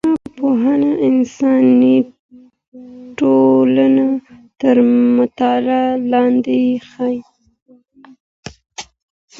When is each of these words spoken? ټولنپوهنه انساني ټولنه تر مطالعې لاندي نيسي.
ټولنپوهنه 0.07 0.91
انساني 1.07 1.97
ټولنه 3.19 4.07
تر 4.61 4.77
مطالعې 5.17 5.85
لاندي 6.11 6.61
نيسي. 6.67 7.15